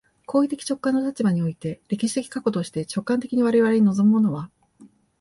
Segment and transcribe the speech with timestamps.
[0.25, 4.49] 行為的直観の立場において、歴史的過去として、直観的に我々に臨むものは、